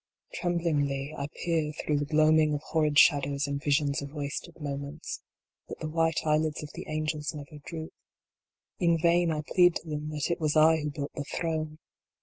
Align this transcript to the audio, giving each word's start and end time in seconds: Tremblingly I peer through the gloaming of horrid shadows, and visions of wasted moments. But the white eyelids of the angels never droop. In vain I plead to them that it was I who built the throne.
Tremblingly 0.33 1.13
I 1.15 1.27
peer 1.45 1.71
through 1.73 1.99
the 1.99 2.05
gloaming 2.05 2.55
of 2.55 2.61
horrid 2.63 2.97
shadows, 2.97 3.45
and 3.45 3.61
visions 3.63 4.01
of 4.01 4.11
wasted 4.13 4.59
moments. 4.59 5.21
But 5.67 5.77
the 5.77 5.89
white 5.91 6.25
eyelids 6.25 6.63
of 6.63 6.71
the 6.73 6.87
angels 6.87 7.35
never 7.35 7.59
droop. 7.63 7.93
In 8.79 8.97
vain 8.99 9.29
I 9.31 9.43
plead 9.47 9.75
to 9.75 9.87
them 9.87 10.09
that 10.09 10.31
it 10.31 10.39
was 10.39 10.55
I 10.55 10.77
who 10.77 10.89
built 10.89 11.13
the 11.13 11.25
throne. 11.25 11.77